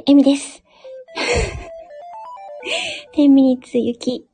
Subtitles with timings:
[0.00, 0.62] ー、エミです。
[3.14, 4.26] 10ミニッツ雪。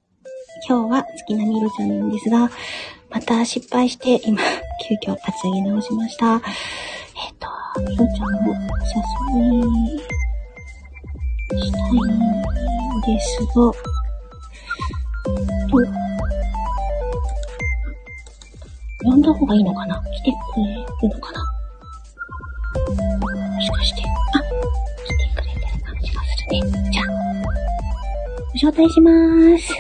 [0.69, 2.51] 今日は月並み色ちゃんなんですが、
[3.11, 4.41] また失敗して、今、
[4.89, 6.35] 急遽厚着直しました。
[6.35, 6.43] えっ、
[7.41, 7.49] と、
[7.93, 8.95] 色ちゃんを写
[9.33, 9.99] 真
[11.59, 13.75] したいんですが、と、
[19.03, 20.03] 呼んだ方がいいのかな？
[20.03, 21.46] 来てくれるのかな？
[28.57, 29.73] 招待しまーす。
[29.73, 29.79] は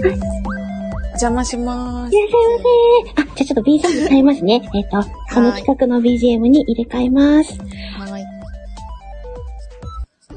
[0.00, 0.04] ぁ。
[0.04, 2.20] お邪魔しまーすい。
[2.20, 3.32] らっしゃいませー。
[3.32, 4.70] あ、じゃあちょっと BGM 変えますね。
[4.74, 7.58] えっ、と、この企画の BGM に入れ替えます。
[7.58, 8.24] はい。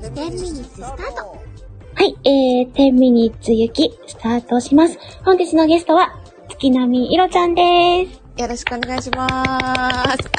[0.01, 1.37] 10ミニッツスタート
[1.95, 4.99] はい、えー、10ミニッツ雪、スタートします。
[5.25, 6.15] 本日のゲストは、
[6.49, 8.26] 月並みいろちゃんです。
[8.37, 10.29] よろしくお願いしまーす。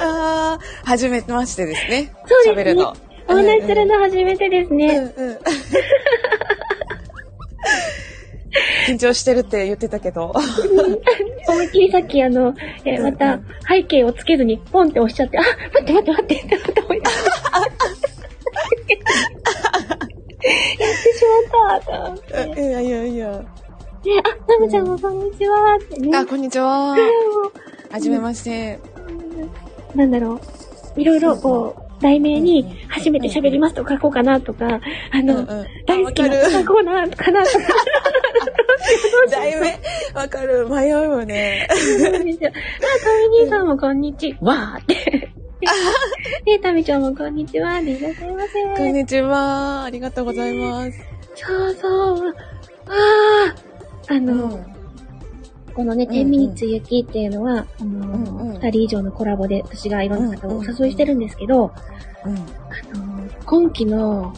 [0.00, 2.10] あー、初めましてですね。
[2.26, 2.96] そうですね喋るの。
[3.28, 5.12] お話しするの初めてですうんね。
[5.16, 5.38] うん。
[8.88, 10.32] 緊張してるって言ってたけど。
[11.48, 12.54] 思いっきりさっきあの、
[12.86, 13.38] えーまた
[13.68, 16.78] 背景をつけずにポンって押しちゃって、あ、待って待って待ってって
[20.48, 22.60] やってしまった。
[22.60, 23.44] いやいやいや。
[24.04, 26.16] ね、あ、ナムちゃんもこんにちはってね。
[26.16, 26.94] あ、こんにちは。
[26.94, 27.02] も
[27.90, 28.78] はじめまして。
[29.94, 30.34] うなんだろ
[30.96, 31.00] う。
[31.00, 37.64] いろいろこう、題名に初めて喋りますと書こうかなとか、あの、うんうん大好きなわかる書こうな、かなとか、
[39.30, 39.80] 題名、
[40.14, 40.68] わかる。
[40.68, 41.68] 迷うよね。
[41.70, 42.50] そうなんですよ。
[42.50, 42.52] あ、
[43.04, 45.32] タミ兄さんもこんにちはーって。
[46.44, 48.64] で、タミちゃんもこんにちはでいらっしゃいませ。
[48.76, 49.84] こんにちは。
[49.84, 50.98] ありがとうございます。
[51.34, 52.28] そうそう。
[52.28, 52.34] あ
[52.90, 53.67] あ、
[54.08, 54.78] あの、うん
[55.78, 58.50] このね、うん10ミニッツ雪っていうのは、あの、うん。
[58.50, 61.72] うん二人以上のコラボで私がいろんな方をお誘いしてるんですけど、
[62.24, 62.34] うん。
[62.34, 62.38] あ
[62.98, 64.34] の、今期の、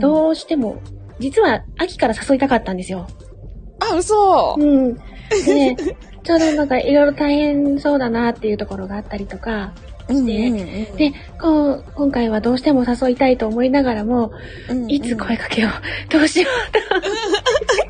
[0.00, 0.80] どうしても、
[1.18, 3.06] 実は秋から誘いたかったんですよ。
[3.80, 4.56] あ、嘘。
[4.58, 4.94] うん。
[4.94, 5.76] で、
[6.24, 9.74] ちょうどなんかいろいろ大変そうだなっていうところがあったりとか、
[10.08, 14.32] うんでこう、今回はどうしても誘いたいと思いながらも、
[14.70, 14.90] うんうん。
[14.90, 15.72] いつ声かけよう、
[16.10, 16.48] どうしよ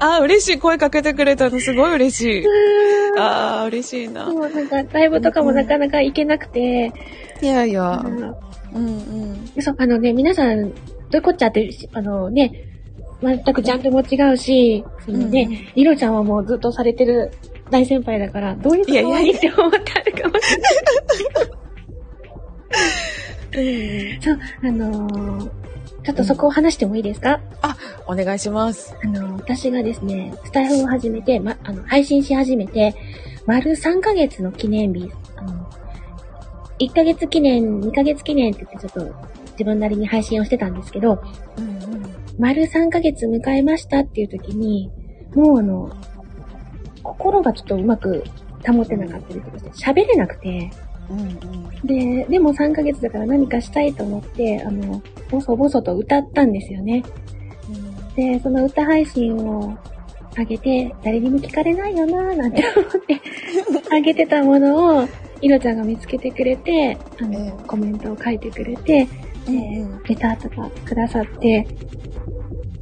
[0.00, 0.58] あ、嬉しい。
[0.58, 2.44] 声かけてくれたのすごい嬉しい。
[2.44, 2.48] う。
[3.18, 4.26] あー、嬉しいうな。
[4.26, 6.92] もうなんか、ライブとかもなかなか行けなくて、
[7.42, 8.02] いやいや
[8.72, 9.62] うんうん。
[9.62, 10.76] そう、あのね、皆さん、ど
[11.12, 12.52] ういうこっちゃって、あのね、
[13.22, 17.30] 全くジャンルも違うし、そのうんうんね、リロちゃんはもうずっとされてる
[17.70, 20.70] 大先輩だから、どういうこといやいやいやって思ってあるかもしれない。
[24.16, 25.59] うんそう、あのー
[26.10, 27.76] ちょっとそこを話してもいいですか、あ、
[28.08, 28.96] お願いします。
[29.04, 32.96] あの、私がですね、スタイフを始めて、ま、あの、配信し始めて、
[33.46, 35.70] 丸3ヶ月の記念日、あの、
[36.80, 39.14] 1ヶ月記念、2ヶ月記念って言ってちょっと
[39.52, 41.22] 自分なりに配信をしてたんですけど、
[41.56, 42.02] うんうん。
[42.40, 44.90] 丸3ヶ月迎えましたっていう時に、
[45.36, 45.92] もうあの、
[47.04, 48.24] 心がちょっとうまく
[48.66, 50.70] 保てなかったりとかして、喋れなくて、
[51.10, 52.24] うんうん。
[52.24, 57.02] で、でも3ヶ月だから何かしたいと思って、あの、ボソボソと歌ったんですよね。
[58.16, 59.76] で、その歌配信を
[60.36, 63.20] 上げて、誰にも聞かれないよなーなんて思って、
[63.90, 65.08] 上げてたものを、
[65.40, 71.66] いろちゃんが見つけてくれて、あの、ええコメントを書いてくれて、うんでうんレターとかくださって、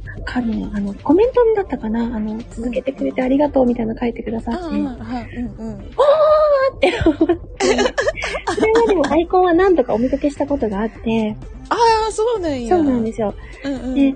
[0.03, 5.35] なんかね、あの、コメントだったかなあの、続けてくれてありがとうみたいなの書いてくださあって、ーはい。
[5.35, 5.75] うんうん。
[5.75, 5.79] っ
[6.79, 7.17] て思っ
[7.57, 7.67] て、
[8.53, 11.35] それまでもアイコンは何度かお見かけしたことがあって、
[11.69, 11.75] あ
[12.09, 12.75] あ、そうなんや。
[12.75, 13.33] そうなんですよ。
[13.61, 13.67] す。
[13.67, 13.95] うんうん。
[13.95, 14.15] で、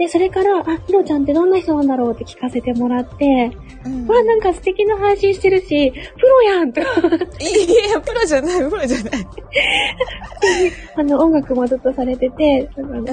[0.00, 3.50] で、それから、あ、ひろちゃんってどんな人なんだろうって聞かせてもらって、
[3.84, 9.26] うんわ、なんか素敵な配信してるし、プロやんと、いや、プロじゃない、プロじゃない。
[10.96, 13.06] あの、音楽もずっとされてて、うん。
[13.06, 13.12] え、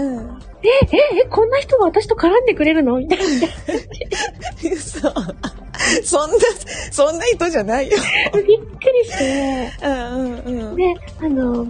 [0.93, 2.99] え、え、こんな人が私と絡んでくれるの？
[2.99, 3.25] みたいな。
[4.71, 5.09] 嘘。
[6.03, 6.37] そんな、
[6.91, 7.97] そんな人じゃないよ。
[8.33, 10.75] びっくりして、うんうんうん。
[10.77, 11.67] で、あの、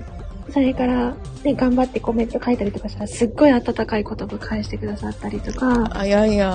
[0.57, 6.50] それから、ね、頑張ってコメント書いたりとかしたら、すっごい温かい言葉返してくださったりとか、あ、いやいや。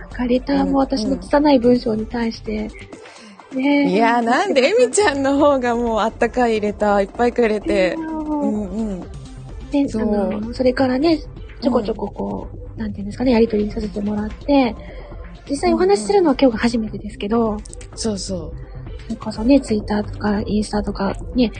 [0.00, 2.68] なんかレターも私の拙い文章に対して、
[3.54, 7.94] ねいや、なんで、エミちゃんの方がもうあったかいレターいっぱいくれて。
[7.96, 9.00] ううんうん。
[9.70, 11.20] で、そうあの、それからね、
[11.60, 14.74] ちょこちょここう、なんていうんですかね、やりとりさせてもらって、
[15.48, 17.58] 実際お話しするのは今日が初めてですけど、
[17.94, 18.52] そうそう。
[19.04, 21.52] それこそね、ツイッターとかインスタとかね、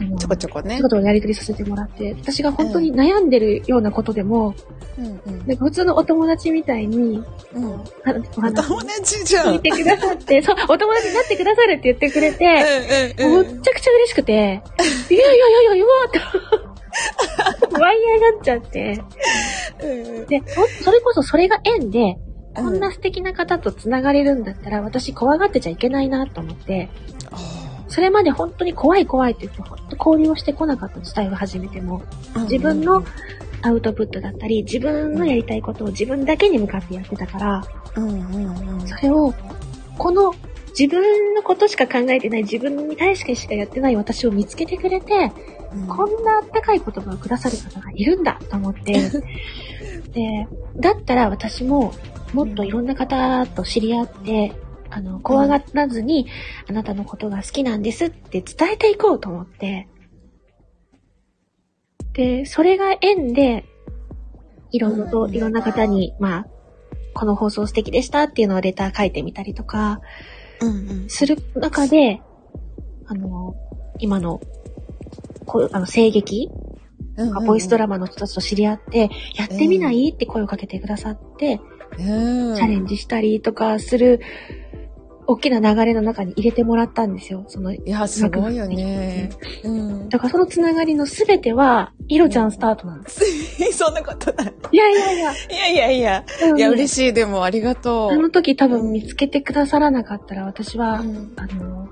[0.00, 0.76] あのちょこちょこね。
[0.76, 0.88] ちょこ。
[0.88, 4.54] ちょこやり取りさせてもらって、私が本当に悩んでるようなことでも、
[4.98, 5.46] うんうん。
[5.46, 7.70] なんか普通のお友達みたいに、うん。
[7.70, 7.84] は
[8.36, 9.54] お話友達じゃん。
[9.54, 12.44] 聞いてくださって、そう、お友達になってくださるって言ってくれて、
[13.18, 13.46] うんうんうん。
[13.52, 15.90] むっちゃくちゃ嬉しくて、いやいやいやいや、言おう
[17.70, 19.02] と、ワイヤーがっちゃって、
[19.82, 20.42] うんで、
[20.82, 22.16] それこそそれが縁で、
[22.54, 26.88] こんな素敵な方と繋がれるんだったら、私怖がってちゃいけないなと思って、
[27.30, 27.36] あ
[27.94, 32.02] それまで本当に怖い怖いって言って、本当交流をしてこなかったの、スタイル始めても。
[32.34, 33.04] ー自分の
[33.62, 37.64] アウトプットだったり、自分のやりたいことを自分だけに向かってやってたから、
[37.94, 39.32] うんうんうんそれを、
[39.96, 40.34] この
[40.76, 45.30] 自分のことしか考えてない、自分に対してしかやってない私を見つけてくれて、
[45.72, 48.92] うんこんなあったかい言葉をくださる方がいるんだと思って、
[50.12, 51.92] で、だったら私も
[52.32, 54.52] もっといろんな方と知り合って、
[54.96, 56.28] あの、怖がらずに、
[56.68, 59.88] あなたのことが好きなんですって伝えていこうと思って、
[62.12, 63.64] で、それが縁で、
[64.70, 66.46] いろいろといろんな方に、まあ、
[67.12, 70.00] この放送素敵でしたっていうのをレター書いてみたりとか、
[71.08, 72.22] する中で、
[73.06, 73.56] あの、
[73.98, 74.40] 今の、
[75.44, 76.50] こう、あの、声劇
[77.46, 80.10] ボイスドラマの人たちと知り合って、やってみない？
[80.10, 81.60] って声をかけてくださって、
[81.98, 82.56] うん。
[82.56, 84.20] チャレンジしたりとかする、
[85.26, 87.44] 大きな流れの中に入れてもらったんですよ。
[87.48, 89.30] その、いや、すごいよね。
[89.62, 90.08] うん。
[90.08, 93.24] だからそのつながりのすべては、イロちゃんスタートなんです。
[93.72, 94.54] そんなことない。
[94.72, 95.32] いやいやいや。
[95.32, 96.24] いやいやいや。
[96.56, 97.12] いや、嬉しい。
[97.12, 98.10] でも、ありがとう。
[98.12, 101.88] あの時多分見つけてくださらなかったら、私は、うんあの、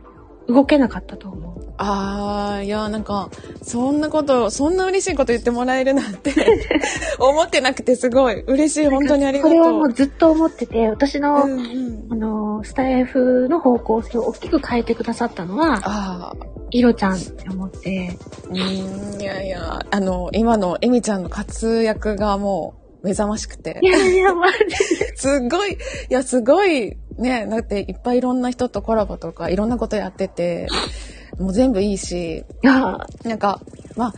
[0.49, 1.73] 動けなかったと思う。
[1.79, 3.31] ああ、いや、なんか、
[3.63, 6.33] そんなこと、そんな嬉しいこと言ってもらえるなんて、
[7.19, 8.87] 思ってなくてすごい嬉しい。
[8.87, 9.51] 本当にありがとう。
[9.51, 16.37] これはもうずっと思ってて、私の、うんうんあの、スタイフの方向性を大きく変えてくださったのは、ああ、
[16.71, 18.19] イロちゃんって思って、
[18.51, 23.87] うーん、いやいや、あの、今のエミちゃんの活躍がもう、目覚ましくてい。
[23.87, 24.59] やいや、マジ
[25.17, 25.77] すごい、い
[26.09, 30.69] や、すごい、ね、だっていっぱいいろんな人とコラボとか、いろんなことやってて、
[31.39, 33.61] もう全部いいし、なんか、
[33.97, 34.15] まあ、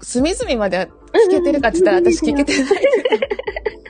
[0.00, 0.90] 隅々までは聞
[1.30, 2.84] けてるかって言ったらうん私聞けてないけ
[3.26, 3.41] ど。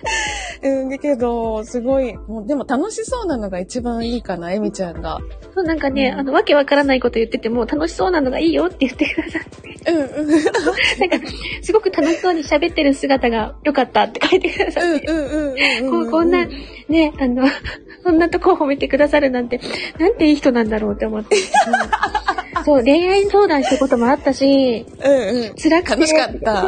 [0.62, 5.18] うん、だけど、すごい、もうでも楽しそうなのが一番いいかな、エミちゃんが。
[5.54, 11.28] そうなんかね、うんあの、わけわからないこと言ってても、楽しそうなのがいいよって言ってくださって、うん、うん、 なんか、
[11.62, 15.54] すごく楽しそうに喋ってる姿が良かったって書いてくださって、うん、うん、
[15.86, 15.90] うん。
[15.90, 16.46] こうこんな、
[16.88, 17.46] ね、あの、
[18.04, 19.60] そんなとこを褒めてくださるなんて、
[19.98, 21.36] なんていい人なんだろうって思って。
[21.36, 21.42] うん
[22.64, 25.54] そう、恋愛相談したこともあったし、うん、うん。
[25.56, 25.90] 辛くて。
[25.90, 26.62] 楽しかった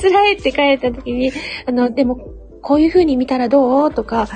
[0.00, 1.32] 辛いって書いた時に、
[1.66, 2.18] あの、でも、
[2.62, 3.92] こういう風に見たらどう？
[3.92, 4.28] とか、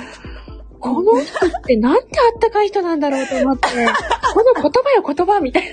[0.81, 3.69] この人ってなんてあったかい人なんだろうと思って、
[4.35, 5.71] この言葉よ言葉みたいな。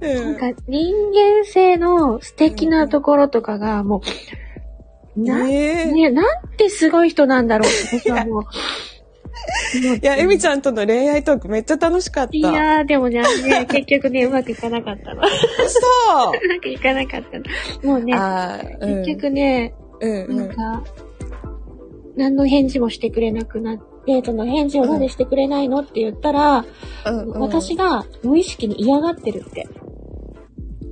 [0.00, 4.02] うんなんか人間性の素敵なところとかがも
[5.16, 5.44] う、な。
[5.44, 6.24] ね、なん
[6.56, 8.42] てすごい人なんだろうって私はもう。
[9.74, 12.36] いいや、エミちゃんとの恋愛トークめっちゃ楽しかった。
[12.36, 15.22] いやー、でもね、ね 結局ね、うまくいかなかったの。
[15.22, 15.24] う
[15.68, 15.78] そ
[16.30, 16.32] う。
[16.48, 17.94] まくいかなかったの。
[17.94, 18.14] もうね、
[18.80, 20.36] うん結局ね、うんうん。
[20.36, 20.84] なんか、
[22.16, 26.64] 何の返事もしてくれなくなって、その返事をなんでしてくれないのって言ったら、
[27.06, 29.66] うんうん私が無意識に嫌がってるって。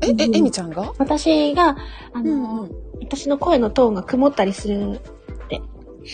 [0.02, 0.94] え、え、エミちゃんが？
[0.98, 1.76] 私が、
[2.14, 2.70] あうの、んうん。
[3.02, 5.00] 私の声のトーンが曇ったりする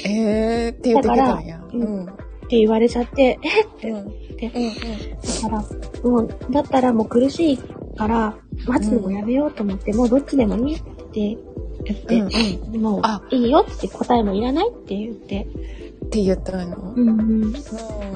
[0.05, 1.63] えーって言ってきたんや。
[1.73, 2.05] うん。
[2.05, 2.07] っ
[2.49, 4.01] て言われちゃって、えってうん。
[4.01, 4.05] っ
[4.37, 4.73] て、うんうん。
[4.73, 5.69] だか
[6.03, 7.59] ら、もう、だったらもう苦しい
[7.97, 10.91] から、待つのもやめようと思って、もうどっちでもいいって
[11.21, 12.81] 言って、うんうん。
[12.83, 15.47] もうあ、いいよって答えもいらないって言って、
[16.05, 16.95] って言ったの？
[16.95, 17.21] うんうん。
[17.43, 17.53] うん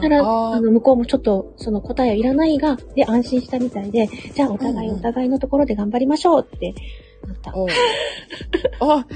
[0.01, 6.75] たら、あの、向こうもちょっと、その答えはいらないが、で、安心したみたいで、じゃあお互いお互いのところで頑張りましょうって
[7.27, 7.55] なった。
[7.55, 7.69] おう
[8.81, 9.07] あ、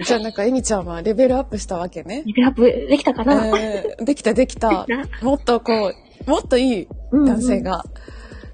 [0.04, 2.22] じゃあなんかエミちゃんはレベルアップしたわけね。
[2.26, 4.86] レベルアップできたかな、えーできたできた。
[4.88, 5.92] なもっとこ
[6.26, 7.84] う、もっといいうんうん男性が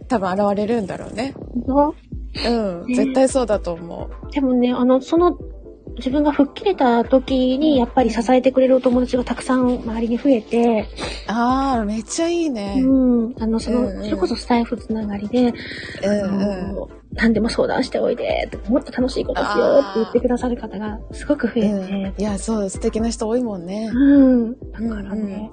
[0.08, 1.34] 多分現れるんだろうね。
[1.66, 1.94] そう
[2.48, 2.86] うん。
[2.86, 4.32] ね絶対そうだと思う。
[4.32, 5.38] でもね、あの、その、
[5.96, 10.88] 自分が吹っ切れた時に、やっぱり支えてくれるお友達がたくさん周りに増えて、
[11.26, 12.82] ああ、めっちゃいいね。
[12.84, 15.52] うん、あの、その、うんうんそれこそスタイフつながりで、
[16.02, 22.04] うんあの何でも相談しておいで、とかもっと楽しいことしようって言ってくださる方がすごく増えて、うん。
[22.04, 22.14] うん。
[22.18, 23.90] いや、そう、素敵な人多いもんね。
[23.92, 24.52] うん。
[24.52, 25.50] だからね、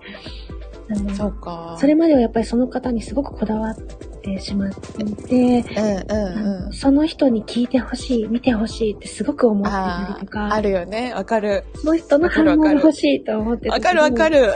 [0.90, 1.78] あのそうか。
[1.80, 3.75] それまではやっぱりその方にすごくこだわっ
[4.22, 5.74] てしまっていて、
[6.10, 11.13] うんうんその人に聞いてほしい、見てほしいってすごく思ってたありとか、あ、あるよね。
[11.13, 11.63] わかる。
[11.75, 14.42] その人の反応が欲しいと思ってたわかるわかる。
[14.42, 14.54] る。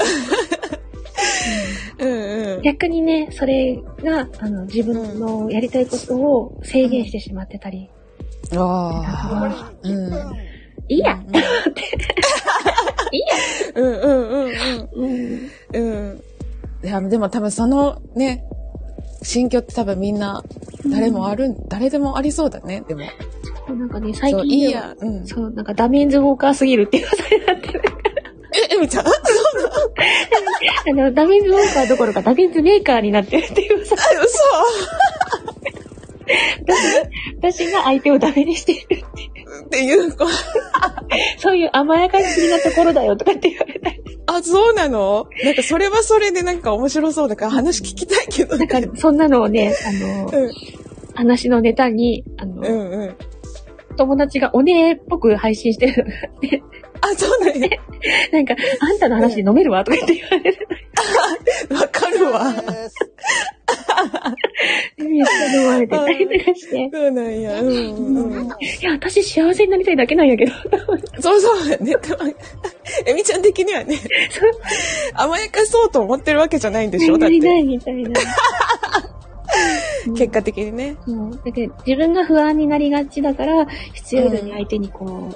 [1.99, 2.55] うんうん。
[2.55, 2.61] うん。
[2.61, 7.89] 逆にね、それが、あの、自分のやりたいことを制限してしまってたり。
[8.55, 9.71] ああ。
[9.83, 10.13] うん。
[10.89, 11.39] いいやうんって。
[13.11, 13.27] いいや
[13.75, 15.51] うんうんうんうん。
[15.79, 15.91] うん。
[15.91, 16.23] う
[16.83, 16.87] ん。
[16.87, 18.43] いや、でも多分そのね、
[19.23, 20.43] 心境って多分みんな、
[20.89, 23.01] 誰もある、誰でもありそうだね、でも。
[23.67, 24.95] なんかね、最そう、近いいや。
[24.97, 25.25] うん。
[25.25, 27.81] そう、なんかダメンズウォーカーすぎるっていう噂になってる。
[28.71, 29.07] え、えみちゃん？
[29.07, 29.11] あ、
[30.89, 33.95] あの、ダメンズウォーカーどころかダメンズメーカーになってるっていう噂。
[33.95, 34.03] 嘘
[37.39, 39.01] 私が相手をダメにしているっていう。
[39.65, 40.25] っていう子。
[41.39, 43.96] そういう甘やかしすぎなところだよとかって言われたり。
[44.37, 45.27] あ、そうなの？
[45.43, 48.65] なんかそれはそれでなんか面白そうだから話聞きたいけどね。
[48.65, 50.51] なんか、そんなのをね、あの、うん。
[51.13, 53.15] 話のネタに、あの、うんうん。
[53.97, 56.63] 友達がおねえっぽく配信してるのがあって、
[57.01, 57.69] あ、そうなんや。
[58.31, 60.67] なんか、あんたの話で飲めるわとかって言われる。
[61.71, 62.53] わかるわ。
[64.97, 66.89] めっちゃ飲まれてたりとかして。
[66.93, 67.61] そうなんや。
[67.61, 67.75] うんうん
[68.31, 68.45] うん。
[68.47, 68.49] い
[68.81, 70.51] や、私幸せになりたいだけなんやけど。
[71.19, 71.93] そうそうだね。
[73.05, 73.95] えみ ちゃん的にはね、
[75.13, 77.17] 甘やかそうと思ってるわけじゃないんでしょ？
[77.17, 77.39] だって。
[77.39, 78.11] ないみたいな。
[80.15, 80.95] 結果的にね。
[81.05, 81.41] そう。
[81.45, 85.29] だけど自分が不安になりがちだから、必要以上に相手にこ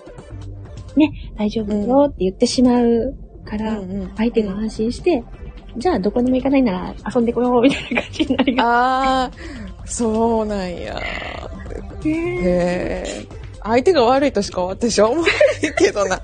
[0.95, 3.15] う、ね、大丈夫よって言ってしまう
[3.45, 5.23] から、うんうん相手が安心して、
[5.77, 9.31] じゃあどこにも行かないなら遊んでこようみたいな感じになりがああ、
[9.85, 11.01] そうなんや。
[12.03, 13.25] へえ。
[13.63, 16.19] 相手が悪いとしか私は思わないけどな。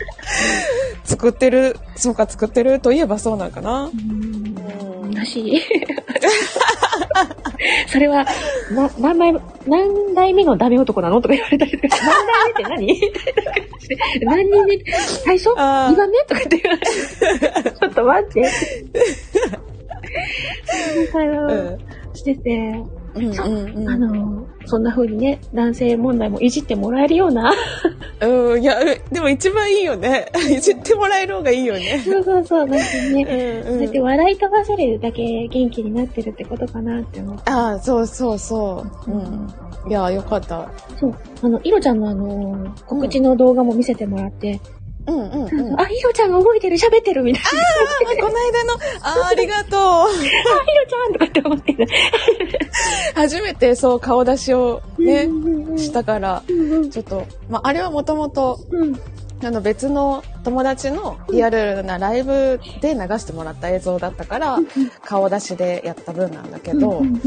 [1.03, 3.85] 作ってる、そうか作ってるといえばそうなんかな。
[3.85, 5.11] うん。
[5.13, 5.61] らしい。
[7.87, 8.25] それは、
[8.71, 9.33] な、何代、
[9.67, 14.45] 何代目のダメ男なのとか言われたりとか、何代目って何？
[14.45, 14.79] 何人目？
[15.23, 18.41] 最初 ?2 あー番目とかって言われて、ちょっと待って。
[18.41, 18.49] だ
[21.11, 21.77] から、うん。
[22.13, 22.73] してて、
[23.17, 23.89] うんそううんうん。
[23.89, 27.51] あの、そんな風にね、男性問題もいじってもらえるような、
[28.21, 30.31] うん、いや、うでも一番いいよね。
[30.49, 32.01] いじってもらえる方がいいよね。
[32.03, 33.23] そうそうそう、なんかうね、
[33.61, 34.03] んそうやってうん。
[34.05, 37.41] 笑い飛ばせるだけ元気になってるってことかなって思って。
[37.51, 39.11] ああ、そうそうそう。
[39.11, 39.47] うん。
[39.89, 40.69] いや、よかった。
[40.99, 41.15] そう。
[41.41, 44.76] あの、イロちゃんのあの、告知の動画も見せてもらって、うん
[45.07, 45.79] うんうん。
[45.79, 47.49] あ、あ、イロちゃんが覚えてる、喋ってるみたいな。
[48.21, 49.79] この間の、あーありがとう。
[49.79, 50.29] あ、イロ
[50.87, 51.87] ちゃんとかって思ってる。
[53.15, 58.99] 初めてそう顔出しをねう、んうんうんしたから、うんうんちょっと、まあ、あれはもともと、うん。
[59.43, 64.57] あの別の友達のリアルなライブで流してもらった映像だったから、
[65.05, 67.21] 顔出しでやった分なんだけど、うんうん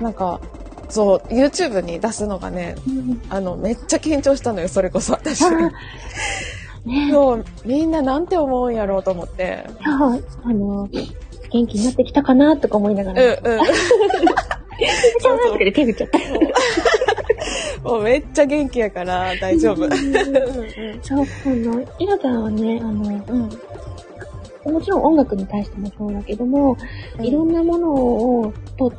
[0.00, 0.40] なんか、
[0.88, 5.42] そう、YouTube に出すのがね、うんあの、めっちゃ緊張したのよ、それこそ私。
[6.86, 9.42] あねそう、みんななんて思うんやろうと思って。
[9.42, 9.60] いや、
[10.44, 10.88] あの、
[11.50, 13.36] 元気になってきたかなとか思いながうんら、うん。
[13.36, 16.18] ちゃーと手振っちゃった。
[17.88, 19.84] もうめっちゃ元気やから大丈夫。
[19.84, 19.92] うん
[21.02, 23.24] そう、あの、イロちゃんはね、あの、
[24.64, 24.72] うん。
[24.72, 26.76] もちろん音楽に対してもそうだけども、
[27.20, 28.92] いろんなものをと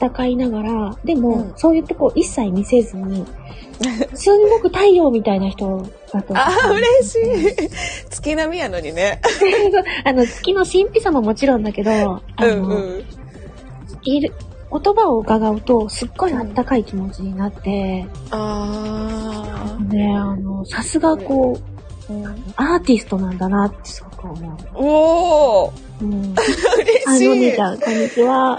[0.00, 3.24] 戦いながら、でも、うんそういうとこ一切見せずに、
[4.14, 6.36] すんごく太陽みたいな人だと。
[6.36, 7.70] あー、嬉しい。
[8.10, 9.20] 月並みやのにね。
[10.04, 13.04] あの、月の神秘さももちろんだけど、あうの、んうん。
[14.04, 14.32] いる、
[14.70, 21.74] 言葉を伺うと、すっごいあったかい気持ちになって、あね、あの、さすがこう、ー。
[22.06, 22.26] うん、
[22.56, 25.70] アーティストなんだなってすごく思おー
[26.02, 26.04] う。
[26.04, 26.34] うん。
[26.34, 28.58] 嬉あの、おちゃん、こんにちは。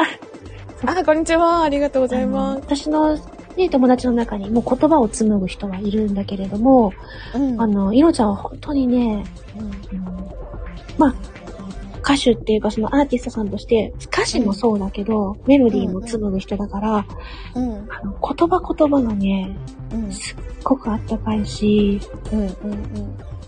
[0.88, 1.62] あ、こんにちは。
[1.62, 3.18] ありがとうございま私の、
[3.58, 6.94] ね、友達の中にもう言葉を紡ぐ人はいるんだけれども、
[7.32, 7.38] す。
[7.38, 9.24] うんあの、いろちゃんは本当にね、
[9.58, 9.72] うん
[10.98, 11.16] まあ、
[12.06, 17.06] 歌手っていうかそのアーティストさんとして、歌詞もそうだけど、メロディーも紡ぐ人だから、
[17.56, 17.92] うん。
[17.92, 19.58] あの言葉言葉がね、
[19.92, 20.12] うん。
[20.12, 22.00] すっごくあったかいし、
[22.32, 22.40] うん。
[22.42, 22.56] うん。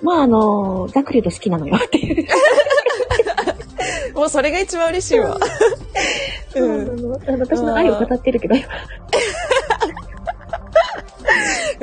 [0.01, 2.27] まああの、ざっくり言うと好きなのよっていう。
[4.15, 5.37] もうそれが一番嬉しいわ。
[6.55, 7.11] うん。
[7.39, 8.65] 私の愛を語ってるけど、今。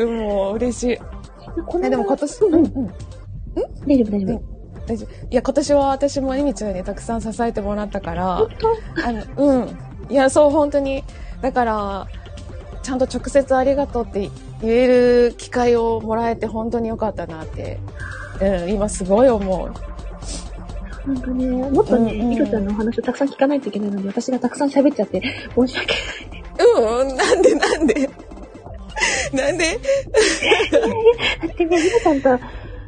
[0.02, 0.98] もう嬉しい。
[1.82, 2.88] え、でも今年、うんうんうん？
[3.86, 4.42] 大丈夫大丈夫。
[4.86, 8.68] 大丈夫いや、今年は私もエミちゃんにたくさん支えてもらったから本、当？
[9.06, 9.78] あの、 うん。
[10.10, 11.04] いや、そう、本当に。
[11.40, 12.06] だから、
[12.82, 14.28] ちゃんと直接ありがとうって
[14.60, 17.78] 言える機会をもらえて本当に良かったなって、
[18.42, 19.72] うん、今すごい思う。
[21.08, 25.22] なんかね、もっとね、うんうんいろちゃんのお話をたくさん聞かないといけないので、私がたくさん喋っちゃって、
[25.54, 25.94] 申し訳
[26.76, 28.10] うん、うんなんでなんで？
[29.34, 29.64] なんで？
[29.64, 29.78] ない。
[31.48, 32.36] だってね、いろちゃんと、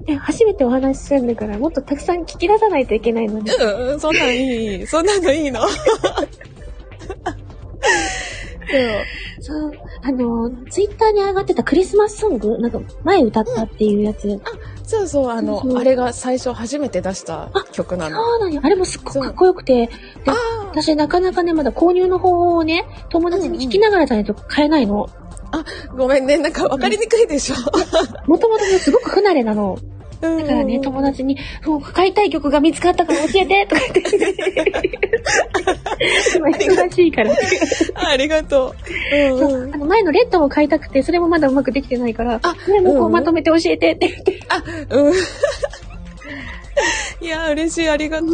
[0.06, 3.52] ね初めてお話しするんだから、もっとたくさん聞き出さないといけないので。
[3.52, 4.86] うん、そんなんいい。
[4.86, 5.60] そんなのいいの。
[9.40, 9.72] そう、
[10.02, 14.40] あの、ツイッターに上がってたクリスマスソング、なんか前歌ったっていうやつ。
[14.82, 18.16] そうそう、あの、うそうあれが最初初めて出した曲なの。
[18.16, 18.60] そうなんよ。
[18.64, 19.88] あれもすっごくかっこよくて、
[20.70, 25.08] 私なかなかね、まだ購入の方法をね、友達に聞きながらじゃないと買えないの。
[25.52, 27.56] あ、ごめんね、なんか分かりにくいでしょ。
[28.26, 29.78] もともとね、すごく不慣れなの。
[30.20, 35.00] だだからね、友達に、そう買いたい曲が見つかったから教えてとか言って。
[36.36, 37.34] 今忙しいから。
[37.94, 38.74] ありがと
[39.12, 39.16] う。
[39.16, 44.40] うんそううんあの前のレッドも買いたくて、それもまだうまくできてないから、あそれもこうまとめて教えてって言って。
[44.48, 45.12] あ、うん。
[47.20, 48.26] いや、嬉しい、ありがと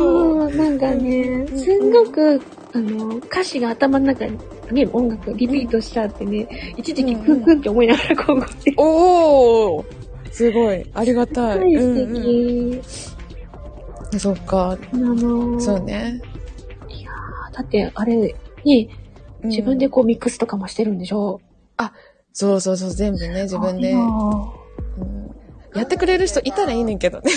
[0.47, 0.51] う。
[0.51, 2.41] なんかね、うんすんごく、
[2.75, 4.39] あの、歌詞が頭の中に、
[4.73, 8.75] ね、音楽リピートしちゃってね、一時期クンクンって思いながら今後って。
[8.77, 9.85] おー
[10.31, 11.59] すごい、ありがたい。
[11.59, 12.83] はい、素うん敵。
[14.13, 16.21] うん、そっか、あのそうね。
[17.53, 21.41] だって、あれ、ね、うん自分でこうミックスとかもしてるんでしょ？
[22.33, 23.93] そうそうそう、全部ね、自分で。
[23.95, 25.31] あうん
[25.75, 27.31] やってくれる人いたらいいねんけどね。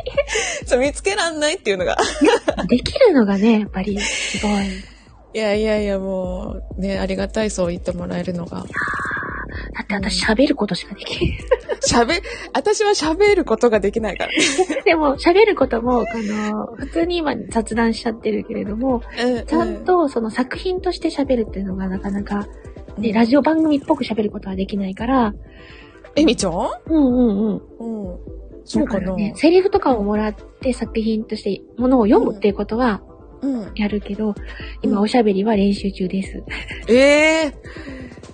[0.66, 1.96] そう、見つけらんないっていうのが。
[2.58, 4.66] ーできるのがね、やっぱり、すごい。
[5.32, 8.58] いやいやいや、もう、ね、ありがたい、そう言ってもらえるのが。
[8.58, 8.64] だ
[9.84, 11.38] って私喋ることしかできない。
[11.86, 12.22] 喋、
[12.52, 14.30] 私は喋ることができないから。
[14.84, 16.04] でも、喋ることも、あ
[16.52, 22.46] の、普通に今雑談しちゃってるけれども、うんちゃん、とその作品として喋るっていうのがなかなか、
[22.96, 25.34] うんね、ラジオ番組っぽく喋ることはできないから、
[26.16, 26.52] えみちゃん？
[26.86, 28.10] うんうんうん。
[28.10, 28.18] うん。
[28.64, 29.14] そうかな。
[29.14, 33.09] ね、セリフとかをもらって作品としてものを読むっていうことはうん。
[33.74, 34.34] やるけど、
[34.82, 36.42] 今うんおしゃべりは練習中です。
[36.88, 37.52] ええ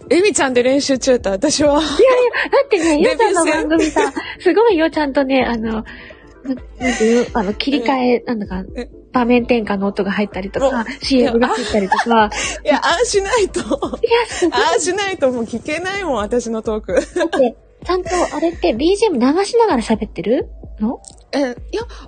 [0.08, 1.74] えみちゃんで練習中って私は。
[1.74, 12.30] だってね、よちゃんの番組さ、すごいよ、ちゃんとね、あの、ななんていう、あの、切り替え、なんだかえ、場面転換の音が入ったりとか、い CM が入ったりとか、
[12.64, 13.60] いや、ああしないと。
[13.60, 13.68] いや。
[14.52, 16.92] ああしないともう聞けないもん、私のトーク。
[16.94, 20.48] だって、ちゃんとあれって BGM 流しながら喋ってる
[20.80, 21.00] の？
[21.32, 21.54] え、いや、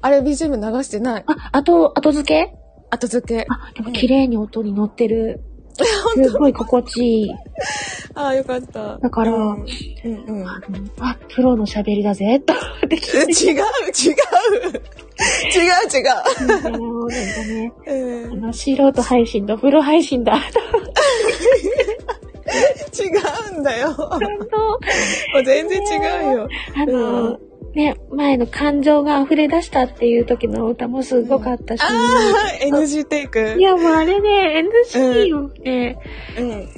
[0.02, 1.24] あれ BGM 流してない。
[1.26, 2.54] あ、後、後付け？
[2.90, 3.46] 後付け。
[3.48, 5.40] あ、でも綺麗に音に乗ってる。
[6.16, 7.30] 本すごい心地いい。
[8.14, 8.98] ああ、よかった。
[8.98, 9.64] だからうん、
[10.04, 10.46] うん、うん。
[10.46, 13.62] あ、プロの喋りだぜ、と思って聞えいて違う、違う。
[15.54, 16.00] 違う、 違
[16.72, 17.06] う
[17.54, 17.92] ね、う。
[17.92, 20.36] うんあの、素人配信とプロ配信だ、
[22.98, 23.90] 違うんだよ。
[23.90, 24.20] も本
[25.32, 26.48] 当う全然違うよ。
[26.74, 27.38] あの、
[27.78, 33.54] ね、前の感情が溢れ出したっていう時の歌もすごかったし、ああ、NG テイク。
[33.56, 35.96] いやもうあれね、NG をね、
[36.36, 36.68] うん。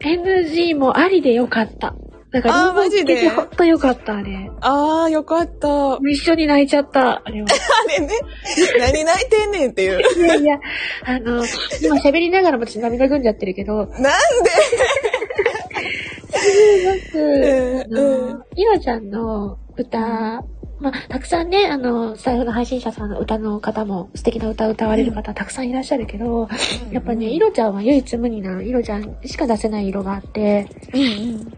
[0.00, 1.94] NG もありでよかった。
[2.32, 4.50] だかあマジで聞けてほんとよかった、あれ。
[4.62, 5.68] ああ、よかった。
[5.94, 7.48] あ一緒に泣いちゃった、あれは。
[7.98, 8.18] れね、
[8.78, 10.00] 何泣いてんねんっていう。
[10.00, 10.58] いやいや、
[11.04, 11.44] あの、
[11.82, 14.08] 今喋りながらも私涙ぐんじゃってるけど、なんで？
[16.32, 20.44] すごく、あうんの、いろちゃんの歌、
[20.78, 26.48] まあ、たくさんね、あの、スタイフの配信者さんの歌の方も、素敵な歌を歌われる方たくさんいらっしゃるけど、
[26.90, 28.62] やっぱね、いろちゃんは唯一無二なの。
[28.62, 31.04] いろちゃんしか出せない色があって、うんう
[31.38, 31.52] ん。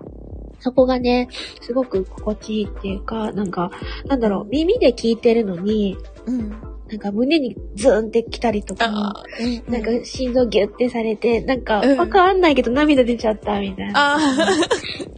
[0.60, 1.28] そこがね、
[1.60, 3.70] すごく心地いいっていうか、なんか、
[4.06, 6.50] なんだろう、耳で聞いてるのに、うん。
[6.88, 14.18] なんか胸にズーンってきたりとか、あーなんか心臓ギュッてされて、なんかうんわかんないけど涙出ちゃったみたいな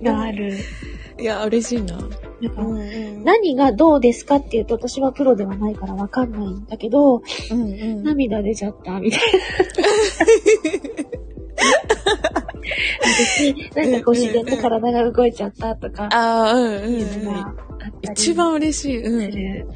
[0.03, 0.59] がある。
[1.21, 1.97] あ、いや、嬉しいな。
[1.97, 3.25] なんかうんうん。
[3.25, 7.21] 何がどうですかっていうと私はプロではないからわかんないんだけど、う
[7.55, 8.03] んうん。
[8.03, 9.29] 涙出ちゃったみたいな。
[13.03, 17.01] 私、なんかこう自然と体が動いちゃったとか、ああ、うんうん
[18.03, 19.05] 一番嬉しい。
[19.05, 19.31] すうん。
[19.31, 19.67] る。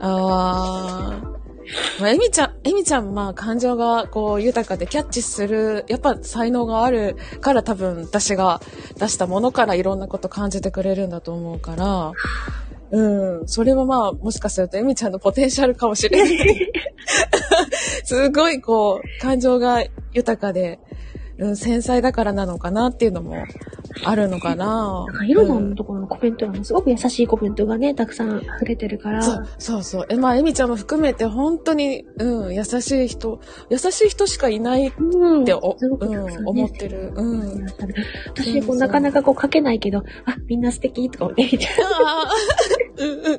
[0.00, 1.37] ああ。
[2.00, 8.60] まあ、エミちゃん、エミちゃん、まあ、感情が、こう、豊かでキャッチする、やっぱ才能があるから多分、私が
[8.98, 12.12] 出したものからいろんなこと感じてくれるんだと思うから、
[12.90, 13.48] うん。
[13.48, 16.72] それはまあ、もしかするとエミちゃんのポテンシャルかもしれない。
[18.04, 20.80] すごい、こう、感情が豊かで、
[21.38, 23.36] うん、繊細だからなのかなっていうのも
[24.04, 25.06] あるのかな。
[25.06, 30.06] なんか、んのところのコメント欄もすごく優しいコメントがね、たくさん溢れてるから、そう、そうそう。
[30.08, 37.12] え、まあ、エミちゃんも含めて、本当に、うん、優しい人、優しい人しかいないっうんてうんくたくさん、ね思ってる。
[37.14, 37.66] うん。
[38.28, 41.70] 私、こう、なかなかこう書けないけど、あ、みんな素敵とか思って見ちゃ
[42.04, 42.30] ああ、
[42.98, 43.38] うんうんうん。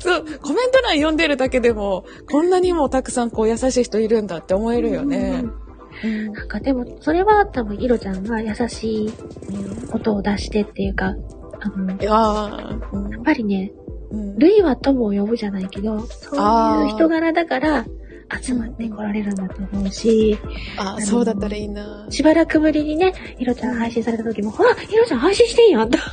[0.00, 4.82] そう、コメント欄読んでるだけでも、こんなにもたくさんこう優しい人いるんだって思えう。
[4.82, 5.63] るよねうん。
[6.04, 9.14] うんなんかでも、それは多分、イロちゃんが優しい
[9.90, 11.14] ことを出してっていうか、
[11.60, 11.90] あの、
[13.10, 13.72] やっぱりね、
[14.10, 14.38] うん。
[14.38, 17.86] ルイは友を呼ぶじゃないけど、そういう人柄だから、
[18.42, 20.38] 集まって来られるんだと思うし、
[20.76, 22.06] あ、そうだったらいいな。
[22.10, 25.98] しばらくぶりにね、ひろちゃん配信された時も、ほら、ひろちゃん配信してんやんと。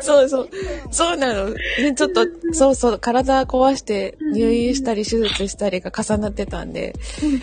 [0.00, 0.48] そうそう。
[0.90, 1.50] そうなの。
[1.50, 6.94] ね、ちょっと、そうそう、体壊して入院したり手術したりが重なってたんで、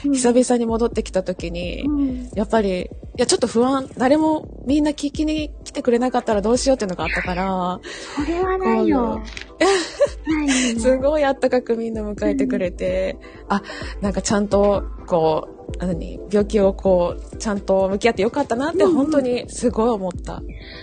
[0.04, 7.80] 久々に戻ってきた時に、うんやっぱり、いや、ちょっと不安、誰もみんな聞きに来てくれなかったらどうしようっていうのがあったから、
[8.25, 9.21] それはないよ。
[10.78, 13.62] すごいあったかくみんな迎えてくれて、あ、
[14.01, 15.47] なんかちゃんと、こ
[15.82, 18.95] う、何、病気をこう、ちゃんと向き合ってよかったなってうんうん。
[18.95, 20.41] 本当にすごい思った。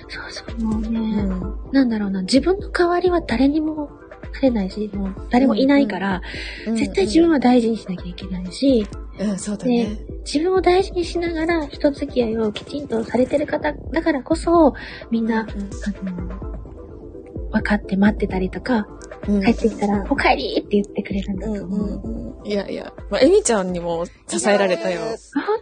[0.08, 1.54] そうそう、もううね、ん。
[1.72, 3.90] なんだろうな、自分の代わりは誰にも
[4.32, 6.22] なれないし、もう誰もいないから、
[6.66, 8.86] 絶対自分は大事にしなきゃいけないし、
[9.18, 9.98] うん、うん、そうだね。
[10.24, 14.74] 自分を大事にしながら人付き合いをきちんとされてる方だからこそ、
[15.10, 15.46] みんな、あ
[16.04, 16.52] の、
[17.50, 18.86] 分かって待ってたりとか、
[19.28, 21.80] うん帰ってきたら、お帰りって言ってくれるんだうんと思う。
[21.80, 22.46] うんうん。
[22.46, 25.00] いやいや、まあ、エミちゃんにも支えられたよ。
[25.00, 25.14] 本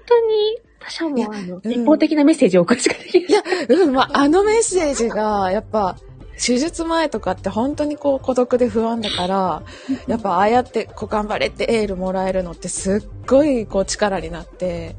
[0.06, 3.28] 当に、他者いやもあの、うん一方的なメッセージを送るしかできない。
[3.28, 5.96] いや、うん、まあ、あのメッセージが、やっぱ、
[6.44, 9.62] 手術前とかって本当にこう孤独で不安だから、
[10.06, 14.96] やっぱああやってこう頑張れってエールもらえるのってすっごいこう力になって、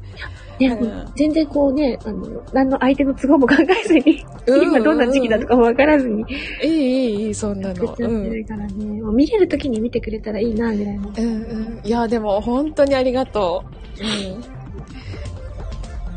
[0.60, 6.24] ね、うん全然こうね、あの、何の相手の都合も考えずに、うん今どんな時期だとかもわからずに、
[6.62, 7.96] いいいいいい、そんなの。
[7.98, 8.30] うん。
[8.32, 11.12] るからね、もう見れる時に見てくれたらいいな、ぐらいの。
[11.16, 11.86] うんうん。
[11.86, 13.64] いや、でも本当にありがと
[13.98, 14.02] う。
[14.02, 14.06] う
[14.38, 14.42] ん。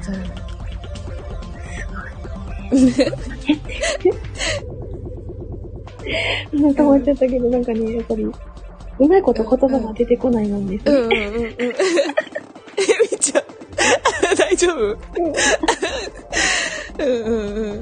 [0.01, 0.15] そう
[2.71, 2.79] うん、
[6.51, 11.15] 止まっちゃったけど、なんかね、やっぱり、うまいこと言葉が出てこないもんですうんうんうんうん。
[11.17, 11.55] え
[13.11, 13.43] みちゃん、
[14.37, 14.97] 大丈夫？
[16.97, 17.81] うんうんうん。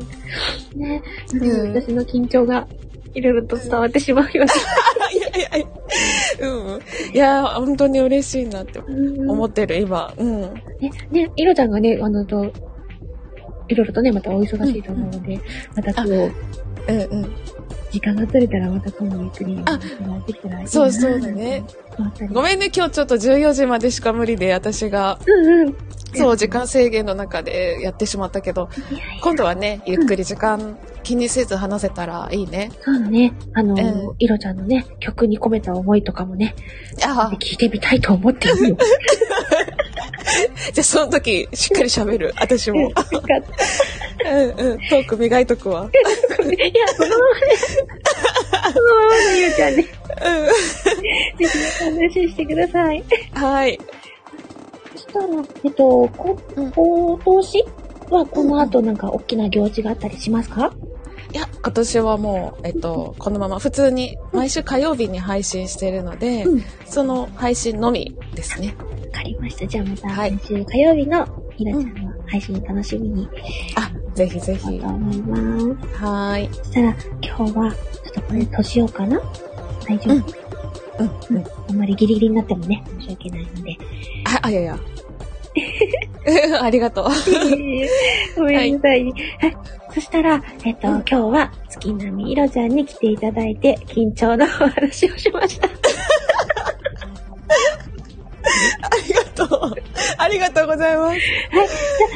[0.80, 1.04] ね。
[1.34, 2.68] うん私の緊張が、
[3.14, 6.82] いろいろと伝わってしまうよいやいやいや、うん。
[7.14, 8.80] いや、本当に嬉しいなって。
[8.80, 10.12] 思ってる、今。
[10.18, 10.42] うん。
[10.42, 10.52] ね、
[11.12, 12.44] ね、いろちゃんがね、あの、と、
[13.68, 15.40] いろいろとね、またお忙しいと思うので、
[15.76, 16.32] またこう、
[16.88, 17.36] うんうん。
[17.94, 19.80] 時間が取れたらまた今度ゆっくりあ
[20.66, 21.64] そうそうだね。
[22.32, 25.76] ごめんね、今日ちょっと14時までしか無理で、私が、うんうん。
[26.16, 28.68] そう、時間制限の中でやってしまったけど、
[29.22, 32.72] 今度はね、ゆっくり時間気にせず話せたらいいね。
[32.82, 33.36] そうだね。
[33.54, 36.56] あの、うんいろちゃんのね、曲に込めた思いとかもね、
[37.06, 38.78] ああ、聞いてみたいと思っているよ。
[40.74, 42.82] じゃあその時、しっかり喋る、私も。
[42.82, 43.06] よかっ
[44.24, 44.30] た。
[44.32, 45.90] うんうん、トーク磨いとくわ。
[45.92, 47.56] いや、そのままね、
[48.74, 49.90] そのままのゆうちゃんね、ぜ
[51.46, 53.04] ひお話ししてください。
[53.36, 53.44] うん。
[53.44, 53.80] はい。
[54.96, 55.26] そしたら、
[55.64, 57.66] えっと、こうん今年
[58.10, 60.74] はこの後なんか大きな行事があったりしますか？
[61.34, 68.76] いや、今年はもう、えっと、このまま普通に毎週火曜日に配信しているので、うんその配信のみですね。
[68.78, 69.66] わかりました。
[69.66, 71.26] じゃあまたはい来週火曜日の
[71.58, 73.28] ひらちゃんの配信楽しみに
[73.76, 74.80] あ、ぜひぜひ。
[74.80, 76.04] と思います。
[76.04, 76.50] はーい。
[76.54, 79.20] そしたら今日は、ちょっとこれ閉じようかな？
[79.88, 80.14] 大丈夫、
[81.32, 81.46] うん、うん。
[81.70, 83.78] あんまりギリギリになってもね、申し訳ないので。
[84.26, 84.78] あ、あ、いやいや。
[86.62, 87.06] ありがとう。
[88.38, 89.04] ごめんなさい。
[89.04, 89.14] はい。
[89.94, 95.68] そしたら、えっと、今日は月並みいろちゃんに来ていただいて、緊張のお話をしました。
[95.68, 95.72] あ
[99.08, 99.76] りがとう。
[100.18, 101.20] ありがとうございます。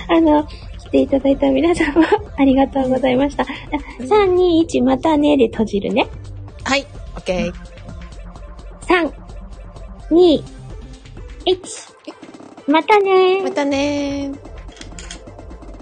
[0.09, 0.47] あの、
[0.79, 2.03] 来ていただいた皆様、
[2.35, 3.43] ありがとうございました。
[3.43, 6.07] 3、2、1、またねで閉じるね。
[6.63, 6.87] はい。
[7.15, 7.53] オッケー。
[8.87, 9.13] 3、
[10.09, 10.43] 2、
[11.45, 14.46] 1、またねまたねー。